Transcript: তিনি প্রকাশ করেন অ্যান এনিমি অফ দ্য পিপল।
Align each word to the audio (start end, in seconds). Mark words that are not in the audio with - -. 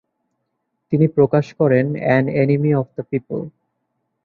তিনি 0.91 1.05
প্রকাশ 1.07 1.45
করেন 1.59 1.85
অ্যান 1.97 2.25
এনিমি 2.41 2.71
অফ 2.73 2.87
দ্য 2.95 3.03
পিপল। 3.11 3.39